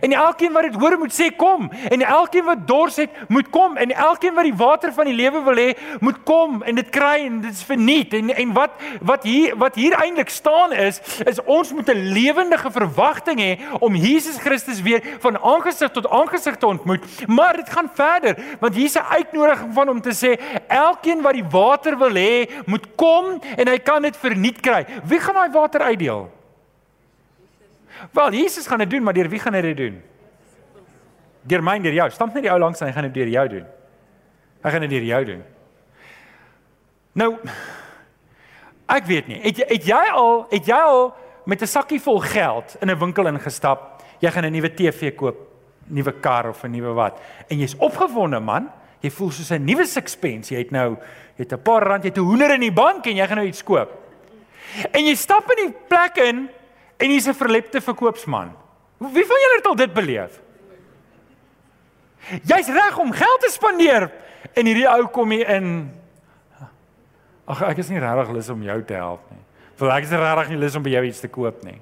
[0.00, 1.70] En elkeen wat dit hoor moet sê kom.
[1.88, 3.76] En elkeen wat dors het, moet kom.
[3.76, 7.26] En elkeen wat die water van die lewe wil hê, moet kom en dit kry
[7.26, 8.14] en dit is verniet.
[8.14, 12.70] En en wat wat hier wat hier eintlik staan is, is ons moet 'n lewendige
[12.70, 17.26] verwagting hê om Jesus Christus weer van aangesig tot aangesig te ontmoet.
[17.26, 21.50] Maar dit gaan verder, want hier's 'n uitnodiging van om te sê elkeen wat die
[21.50, 24.86] water wil hê, moet kom en hy kan dit verniet kry.
[25.04, 26.41] Wie gaan daai water uitdeel?
[28.10, 30.02] Wel, Jesus gaan dit doen, maar deur wie gaan hy dit doen?
[31.42, 32.10] Deur my en deur jou.
[32.10, 33.64] Stamp net die ou langs en hy gaan dit deur jou doen.
[34.62, 35.42] Hy gaan dit deur jou doen.
[37.12, 37.30] Nou
[38.92, 39.40] ek weet nie.
[39.42, 41.14] Het het jy al het jy al
[41.46, 44.02] met 'n sakkie vol geld in 'n winkel ingestap?
[44.20, 45.36] Jy gaan 'n nuwe TV koop,
[45.86, 47.18] nuwe kar of 'n nuwe wat.
[47.48, 48.70] En jy's opgewonde, man.
[49.00, 50.54] Jy voel soos 'n nuwe sixpence.
[50.54, 50.96] Jy het nou
[51.36, 53.36] jy het 'n paar rand, jy het 'n hoender in die bank en jy gaan
[53.36, 53.90] nou iets koop.
[54.92, 56.48] En jy stap in die plek in
[57.02, 58.52] en hy's 'n verlepte verkoopsman.
[58.98, 60.40] Wie van julle het al dit beleef?
[62.46, 64.10] Jy's reg om geld te spandeer
[64.54, 65.90] en hierdie ou kom hier in.
[67.44, 69.42] Ag ek is nie regtig lus om jou te help nie.
[69.80, 71.80] Vir ek is regtig nie lus om by jou iets te koop nie.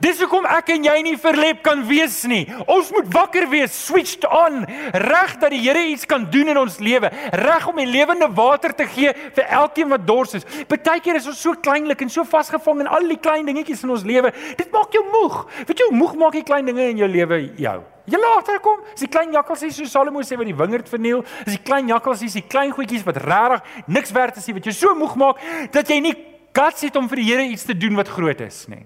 [0.00, 2.46] Dis hoekom ek en jy nie verlep kan wees nie.
[2.72, 4.62] Ons moet wakker wees, switched on,
[4.96, 8.72] reg dat die Here iets kan doen in ons lewe, reg om die lewende water
[8.76, 10.46] te gee vir elkeen wat dors is.
[10.70, 14.06] Partykeer is ons so kleinlik en so vasgevang in al die klein dingetjies in ons
[14.08, 14.32] lewe.
[14.56, 15.42] Dit maak jou moeg.
[15.68, 17.80] Weet jy moeg maak die klein dinge in jou lewe jou?
[18.10, 21.58] Jy later kom, is die klein jakkalsies so Salomo sê wat die wingerd verniel, is
[21.58, 24.94] die klein jakkalsies, die klein goedjies wat regtig niks werd is nie, wat jou so
[24.98, 25.44] moeg maak
[25.76, 26.16] dat jy nie
[26.56, 28.82] guts het om vir die Here iets te doen wat groot is nie.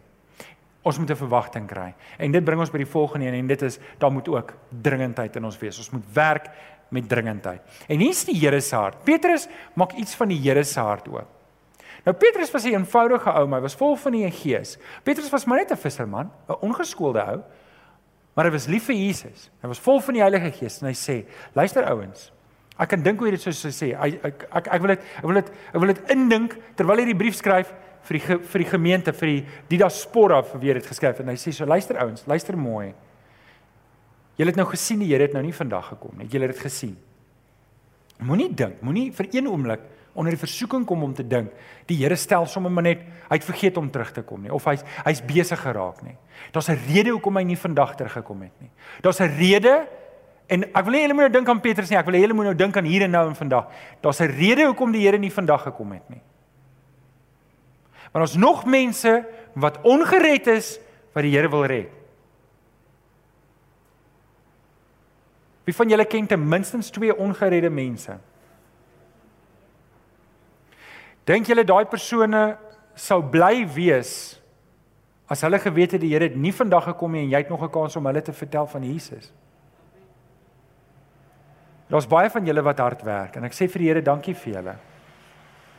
[0.84, 1.94] Ons moet 'n verwagting kry.
[2.18, 5.36] En dit bring ons by die volgende een en dit is daar moet ook dringendheid
[5.36, 5.78] in ons wees.
[5.78, 6.50] Ons moet werk
[6.90, 7.60] met dringendheid.
[7.88, 9.04] En hier's die Here se hart.
[9.04, 11.26] Petrus maak iets van die Here se hart ook.
[12.04, 14.78] Nou Petrus was 'n eenvoudige ou, maar hy was vol van die Gees.
[15.02, 17.40] Petrus was maar net 'n visserman, 'n ongeskoelde ou,
[18.34, 19.50] maar hy was lief vir Jesus.
[19.62, 22.32] Hy was vol van die Heilige Gees en hy sê: "Luister ouens,
[22.78, 23.94] ek kan dink hoe jy dit sou sê.
[23.94, 27.18] Ek ek ek wil dit ek wil dit ek wil dit indink terwyl hy die
[27.18, 27.72] brief skryf
[28.04, 31.52] vir die vir die gemeente vir die diaspora vir wie dit geskryf en hy sê
[31.52, 32.92] so luister ouens, luister mooi.
[34.36, 36.26] Julle het nou gesien die Here het nou nie vandag gekom nie.
[36.26, 36.96] Julle het dit gesien.
[38.18, 39.80] Moenie dink, moenie vir een oomblik
[40.14, 41.50] onder die versoeking kom om te dink
[41.88, 44.66] die Here stel sommer maar net hy het vergeet om terug te kom nie of
[44.70, 46.16] hy's hy's besig geraak nie.
[46.52, 48.70] Daar's 'n rede hoekom hy nie vandag teruggekom het nie.
[49.02, 49.86] Daar's 'n rede
[50.48, 52.34] en ek wil nie julle moet nou dink aan Petrus nie, ek wil hê julle
[52.34, 53.66] moet nou dink aan hier en nou en vandag.
[54.00, 56.20] Daar's 'n rede hoekom die Here nie vandag gekom het nie.
[58.14, 59.10] Maar ons nog mense
[59.58, 60.76] wat ongered is
[61.12, 61.90] wat die Here wil red.
[65.66, 68.18] Wie van julle ken ten minste twee ongeredde mense?
[71.26, 72.44] Dink julle daai persone
[72.94, 74.14] sou bly wees
[75.26, 77.66] as hulle geweet het die Here het nie vandag gekom nie en jy het nog
[77.66, 79.32] 'n kans om hulle te vertel van Jesus?
[81.88, 84.52] Daar's baie van julle wat hard werk en ek sê vir die Here dankie vir
[84.52, 84.76] julle.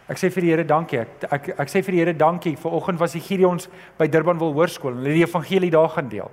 [0.08, 1.00] Ek sê vir die Here dankie.
[1.02, 2.56] Ek ek, ek sê vir die Here dankie.
[2.62, 6.32] Vanoggend was die Gideons by Durbanville Hoërskool en hulle het die evangelie daar gaan deel.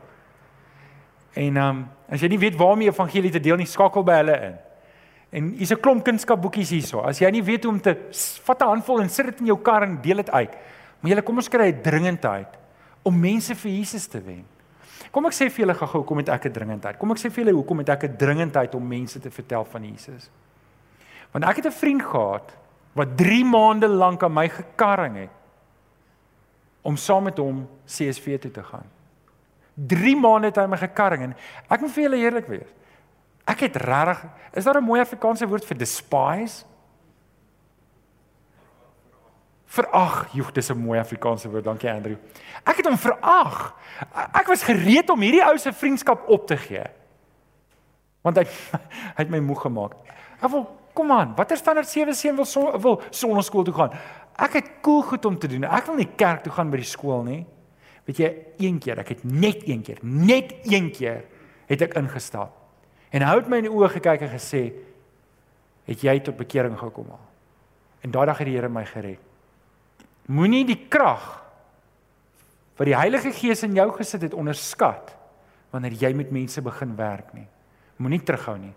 [1.32, 4.36] En ehm um, as jy nie weet waarmee evangelie te deel nie, skakel by hulle
[4.50, 4.58] in.
[5.32, 7.00] En hier's 'n klomp kunskapboekies hierso.
[7.00, 7.96] As jy nie weet hoe om te
[8.44, 10.52] vat 'n handvol en sit dit in jou kar en deel dit uit.
[11.00, 12.58] Maar julle kom ons kry 'n dringendheid
[13.02, 14.44] om mense vir Jesus te wen.
[15.10, 16.98] Kom ek sê vir julle gou-gou hoekom het ek 'n dringendheid?
[16.98, 19.84] Kom ek sê vir julle hoekom het ek 'n dringendheid om mense te vertel van
[19.84, 20.30] Jesus?
[21.32, 22.56] Want ek het 'n vriend gehad
[22.92, 25.30] wat 3 maande lank aan my gekarring het
[26.82, 28.88] om saam met hom CSV toe te gaan.
[29.74, 31.36] 3 maande het hy my gekarring en
[31.68, 32.72] ek moet vir julle eerlik wees.
[33.48, 36.64] Ek het regtig is daar 'n mooi Afrikaanse woord vir despise?
[39.72, 41.64] Verag, joh, dis 'n mooi Afrikaanse woord.
[41.64, 42.16] Dankie Andrew.
[42.64, 43.74] Ek het hom verag.
[44.32, 46.84] Ek was gereed om hierdie ou se vriendskap op te gee.
[48.20, 48.44] Want hy
[49.16, 49.94] hy het my moeg gemaak.
[50.42, 53.96] Ek wil kom aan, watter standaard 7 seun wil son, wil sonneskool toe gaan?
[54.42, 55.64] Ek het cool goed om te doen.
[55.64, 57.42] Ek wil nie kerk toe gaan by die skool nie.
[58.08, 61.22] Weet jy, een keer, ek het net een keer, net een keer
[61.68, 62.56] het ek ingestap.
[63.12, 64.72] En hy het my in die oë gekyk en gesê,
[65.86, 67.20] "Het jy tot bekering gekom al?"
[68.02, 69.18] En daai dag het die Here my gered.
[70.26, 71.42] Moenie die krag
[72.76, 75.16] wat die Heilige Gees in jou gesit het onderskat
[75.70, 77.46] wanneer jy met mense begin werk nie.
[77.96, 78.74] Moenie terughou nie.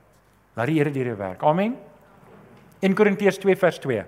[0.55, 1.43] Laat die Here deur jou werk.
[1.43, 1.75] Amen.
[2.81, 4.03] 1 Korintiërs 2 vers 2.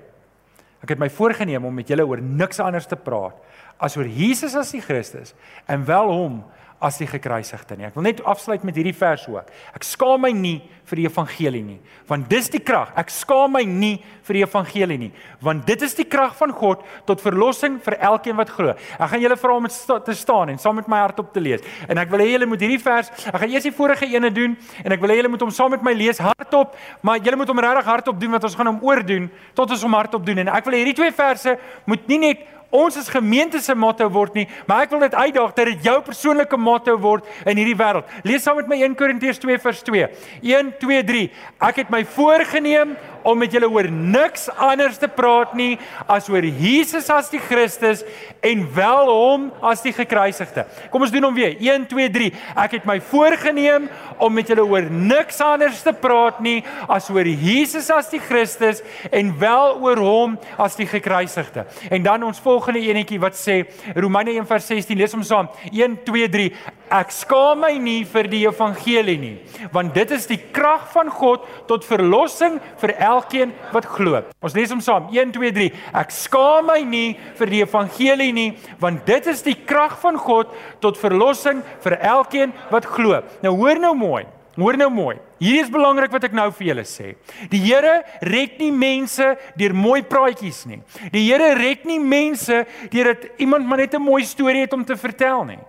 [0.83, 3.37] Ek het my voorgenem om met julle oor niks anders te praat
[3.81, 5.33] as oor Jesus as die Christus
[5.69, 6.39] en wel hom
[6.79, 7.87] as die gekruisigde nie.
[7.89, 9.49] Ek wil net afsluit met hierdie vers ook.
[9.73, 12.91] Ek skaam my nie vir die evangelie nie, want dis die krag.
[12.99, 15.09] Ek skaam my nie vir die evangelie nie,
[15.43, 18.75] want dit is die krag van God tot verlossing vir elkeen wat glo.
[18.95, 21.65] Ek gaan julle vra om te staan en saam met my hart op te lees.
[21.89, 24.53] En ek wil hê julle moet hierdie vers, ek gaan eers die vorige ene doen
[24.83, 27.51] en ek wil hê julle moet hom saam met my lees hardop, maar julle moet
[27.51, 30.45] hom regtig hardop doen want ons gaan hom oordoen tot ons hom hardop doen.
[30.45, 31.57] En ek wil hê hierdie twee verse
[31.89, 35.53] moet nie net ons as gemeente se motto word nie, maar ek wil dit uitdaag
[35.55, 38.07] dat dit jou persoonlike motto word in hierdie wêreld.
[38.27, 40.09] Lees saam met my 1 Korintiërs 2 vers 2.
[40.43, 41.27] 1 2 3.
[41.69, 45.75] Ek het my voorgenem om met julle oor niks anders te praat nie
[46.07, 48.03] as oor Jesus as die Christus
[48.45, 50.63] en wel hom as die gekruisigde.
[50.91, 51.55] Kom ons doen hom weer.
[51.59, 52.29] 1 2 3.
[52.63, 53.89] Ek het my voorgenem
[54.23, 58.83] om met julle oor niks anders te praat nie as oor Jesus as die Christus
[59.11, 61.67] en wel oor hom as die gekruisigde.
[61.91, 63.65] En dan ons volgende enetjie wat sê
[63.95, 65.49] Romeine 1:16 lees hom saam.
[65.71, 66.51] 1 2 3.
[66.89, 69.37] Ek skaam my nie vir die evangelie nie,
[69.71, 74.23] want dit is die krag van God tot verlossing vir elkeen wat glo.
[74.41, 75.09] Ons lees hom saam.
[75.11, 75.71] 1 2 3.
[75.93, 80.47] Ek skaam my nie vir die evangelie nie, want dit is die krag van God
[80.81, 83.21] tot verlossing vir elkeen wat glo.
[83.43, 84.25] Nou hoor nou mooi.
[84.57, 85.15] Hoor nou mooi.
[85.37, 87.11] Hier is belangrik wat ek nou vir julle sê.
[87.51, 90.79] Die Here red nie mense deur mooi praatjies nie.
[91.13, 94.83] Die Here red nie mense deur dit iemand maar net 'n mooi storie het om
[94.83, 95.59] te vertel nie.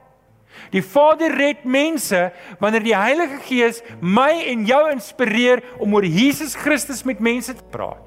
[0.72, 6.54] Die Vader red mense wanneer die Heilige Gees my en jou inspireer om oor Jesus
[6.54, 8.02] Christus met mense te praat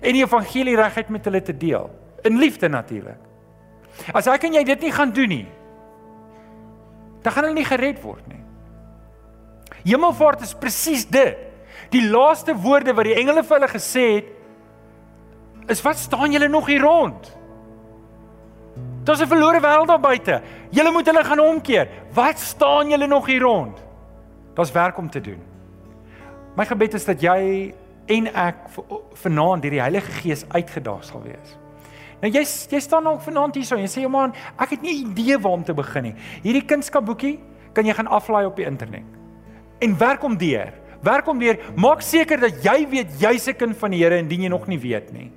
[0.00, 1.90] en die evangelie reguit met hulle te deel
[2.24, 3.18] in liefde natuurlik.
[4.16, 5.46] As ek en jy dit nie gaan doen nie,
[7.22, 8.39] dan gaan hulle nie gered word nie.
[9.84, 11.36] Hemelvaart is presies dit.
[11.90, 14.36] Die laaste woorde wat die engele vir hulle gesê het
[15.70, 17.28] is wat staan julle nog hier rond?
[19.04, 20.42] Daar's 'n verlore wêreld daar buite.
[20.70, 21.88] Julle moet hulle gaan omkeer.
[22.12, 23.78] Wat staan julle nog hier rond?
[24.54, 25.42] Daar's werk om te doen.
[26.56, 27.74] My gebed is dat jy
[28.06, 28.56] en ek
[29.12, 31.56] vanaand deur die Heilige Gees uitgedaag sal wees.
[32.20, 35.04] Nou jy jy staan nog vanaand hier so en jy sê man, ek het nie
[35.06, 36.14] idee waar om te begin nie.
[36.42, 37.40] Hierdie kunskapboekie
[37.72, 39.19] kan jy gaan aflaai op die internet.
[39.80, 40.72] En werk om deur.
[41.02, 41.58] Werk om deur.
[41.76, 44.78] Maak seker dat jy weet jy's 'n kind van die Here indien jy nog nie
[44.78, 45.30] weet nie.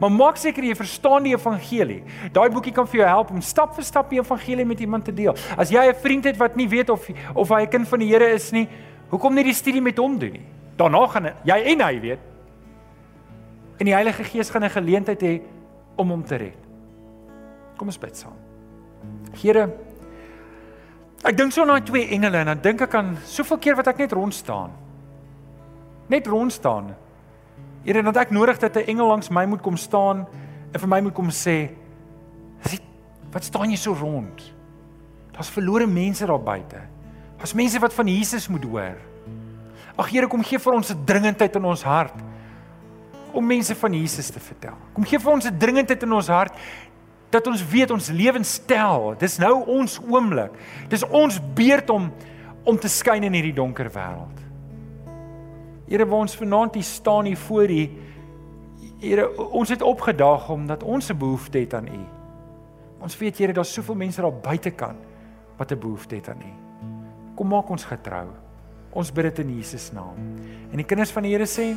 [0.00, 2.02] Maar maak seker jy verstaan die evangelie.
[2.32, 5.12] Daai boekie kan vir jou help om stap vir stap die evangelie met iemand te
[5.14, 5.34] deel.
[5.56, 8.08] As jy 'n vriend het wat nie weet of of hy 'n kind van die
[8.08, 8.68] Here is nie,
[9.10, 10.46] hoekom nie die studie met hom doen nie?
[10.76, 12.18] Daarna gaan jy en hy weet.
[13.78, 15.42] En die Heilige Gees gaan 'n geleentheid hê
[15.96, 16.58] om hom te red.
[17.76, 18.36] Kom ons bid saam.
[19.42, 19.68] Here,
[21.24, 23.88] ek dink so aan daai twee engele en dan dink ek aan soveel keer wat
[23.88, 24.70] ek net rond staan.
[26.08, 26.94] Net rond staan
[27.84, 30.26] Here, dat ek nodig dat 'n engel langs my moet kom staan
[30.72, 31.68] en vir my moet kom sê,
[33.32, 34.54] "Wat staan jy so rond?
[35.32, 36.80] Daar's verlore mense daar buite.
[37.36, 38.96] Daar's mense wat van Jesus moet hoor."
[39.96, 42.14] Ag Here, kom gee vir ons 'n dringendheid in ons hart
[43.32, 44.76] om mense van Jesus te vertel.
[44.92, 46.52] Kom gee vir ons 'n dringendheid in ons hart
[47.34, 50.54] dat ons weet ons lewenstyl, dis nou ons oomblik.
[50.92, 52.12] Dis ons beurt om
[52.64, 54.38] om te skyn in hierdie donker wêreld.
[55.84, 57.82] Here, waar ons vanaand hier staan hier voor U.
[59.02, 62.00] Here, ons het opgedaag omdat ons 'n behoefte het aan U.
[63.00, 64.98] Ons weet Here, daar's soveel mense daar buitekant
[65.58, 66.52] wat 'n behoefte het aan U.
[67.34, 68.28] Kom maak ons getrou.
[68.92, 70.16] Ons bid dit in Jesus naam.
[70.70, 71.76] En die kinders van die Here sê: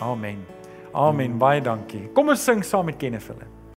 [0.00, 0.44] Amen.
[0.92, 1.38] Amen.
[1.38, 2.08] Baie dankie.
[2.12, 3.61] Kom ons sing saam met Kenneth Philip.